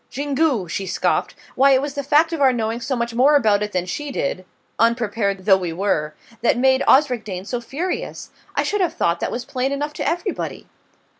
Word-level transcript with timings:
"Xingu!" 0.11 0.67
she 0.67 0.87
scoffed. 0.87 1.35
"Why, 1.53 1.73
it 1.73 1.81
was 1.83 1.93
the 1.93 2.01
fact 2.01 2.33
of 2.33 2.41
our 2.41 2.51
knowing 2.51 2.81
so 2.81 2.95
much 2.95 3.13
more 3.13 3.35
about 3.35 3.61
it 3.61 3.71
than 3.71 3.85
she 3.85 4.09
did 4.09 4.45
unprepared 4.79 5.45
though 5.45 5.57
we 5.57 5.71
were 5.73 6.15
that 6.41 6.57
made 6.57 6.81
Osric 6.87 7.23
Dane 7.23 7.45
so 7.45 7.61
furious. 7.61 8.31
I 8.55 8.63
should 8.63 8.81
have 8.81 8.95
thought 8.95 9.19
that 9.19 9.29
was 9.31 9.45
plain 9.45 9.71
enough 9.71 9.93
to 9.93 10.07
everybody!" 10.07 10.65